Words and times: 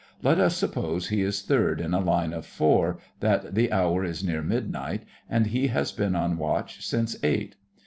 Let 0.23 0.39
us 0.39 0.57
suppose 0.57 1.09
he 1.09 1.21
is 1.21 1.43
third 1.43 1.79
in 1.79 1.93
a 1.93 1.99
line 1.99 2.33
of 2.33 2.43
four, 2.47 2.97
that 3.19 3.53
the 3.53 3.71
hour 3.71 4.03
is 4.03 4.23
near 4.23 4.41
midnight, 4.41 5.03
and 5.29 5.45
he 5.45 5.67
has 5.67 5.91
been 5.91 6.15
on 6.15 6.39
watch 6.39 6.83
since 6.83 7.15
eight. 7.23 7.55